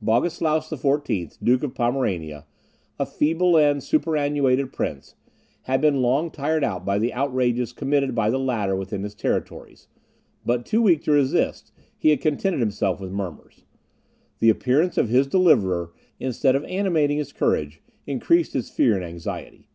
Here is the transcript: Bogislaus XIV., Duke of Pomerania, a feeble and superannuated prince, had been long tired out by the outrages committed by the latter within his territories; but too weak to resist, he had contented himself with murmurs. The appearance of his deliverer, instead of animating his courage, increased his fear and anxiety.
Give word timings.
Bogislaus 0.00 0.70
XIV., 0.70 1.36
Duke 1.44 1.62
of 1.62 1.74
Pomerania, 1.74 2.46
a 2.98 3.04
feeble 3.04 3.58
and 3.58 3.82
superannuated 3.82 4.72
prince, 4.72 5.14
had 5.64 5.82
been 5.82 6.00
long 6.00 6.30
tired 6.30 6.64
out 6.64 6.86
by 6.86 6.98
the 6.98 7.12
outrages 7.12 7.74
committed 7.74 8.14
by 8.14 8.30
the 8.30 8.38
latter 8.38 8.74
within 8.74 9.02
his 9.02 9.14
territories; 9.14 9.88
but 10.42 10.64
too 10.64 10.80
weak 10.80 11.02
to 11.04 11.12
resist, 11.12 11.70
he 11.98 12.08
had 12.08 12.22
contented 12.22 12.60
himself 12.60 12.98
with 12.98 13.12
murmurs. 13.12 13.66
The 14.38 14.48
appearance 14.48 14.96
of 14.96 15.10
his 15.10 15.26
deliverer, 15.26 15.92
instead 16.18 16.56
of 16.56 16.64
animating 16.64 17.18
his 17.18 17.34
courage, 17.34 17.82
increased 18.06 18.54
his 18.54 18.70
fear 18.70 18.94
and 18.96 19.04
anxiety. 19.04 19.68